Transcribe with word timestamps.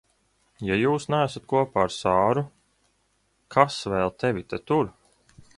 Ja 0.67 0.77
jūs 0.83 1.05
neesat 1.13 1.45
kopā 1.53 1.83
ar 1.89 1.93
Sāru, 1.97 2.45
kas 3.57 3.81
vēl 3.95 4.15
tevi 4.25 4.47
te 4.55 4.65
tur? 4.73 4.95